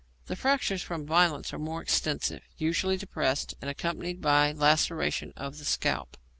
The 0.25 0.35
fractures 0.35 0.81
from 0.81 1.05
violence 1.05 1.53
are 1.53 1.59
more 1.59 1.79
extensive, 1.79 2.41
usually 2.57 2.97
depressed, 2.97 3.53
and 3.61 3.69
accompanied 3.69 4.19
by 4.19 4.51
laceration 4.51 5.31
of 5.37 5.59
the 5.59 5.65
scalp. 5.65 6.17